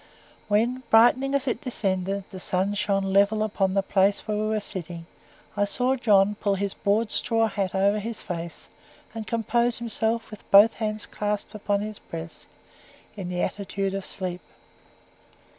[0.47, 4.59] When, brightening as it descended, the sun shone level upon the place where we were
[4.59, 5.05] sitting,
[5.55, 8.67] I saw John pull his broad straw hat over his face,
[9.13, 12.49] and compose himself, with both hands clasped upon his breast,
[13.15, 14.41] in the attitude of sleep.